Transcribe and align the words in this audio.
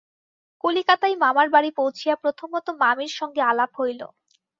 কলিকাতায় 0.63 1.15
মামার 1.23 1.47
বাড়ি 1.55 1.69
পৌঁছিয়া 1.79 2.15
প্রথমত 2.23 2.67
মামির 2.81 3.13
সঙ্গে 3.19 3.41
আলাপ 3.51 3.71
হইল। 3.79 4.01